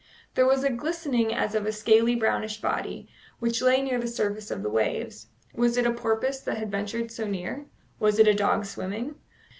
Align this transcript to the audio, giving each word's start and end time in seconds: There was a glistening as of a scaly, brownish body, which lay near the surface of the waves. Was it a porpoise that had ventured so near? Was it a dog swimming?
There 0.33 0.47
was 0.47 0.63
a 0.63 0.71
glistening 0.71 1.31
as 1.31 1.53
of 1.53 1.67
a 1.67 1.71
scaly, 1.71 2.15
brownish 2.15 2.59
body, 2.59 3.07
which 3.37 3.61
lay 3.61 3.83
near 3.83 3.99
the 3.99 4.07
surface 4.07 4.49
of 4.49 4.63
the 4.63 4.69
waves. 4.71 5.27
Was 5.53 5.77
it 5.77 5.85
a 5.85 5.93
porpoise 5.93 6.39
that 6.39 6.57
had 6.57 6.71
ventured 6.71 7.11
so 7.11 7.27
near? 7.27 7.67
Was 7.99 8.17
it 8.17 8.27
a 8.27 8.33
dog 8.33 8.65
swimming? 8.65 9.13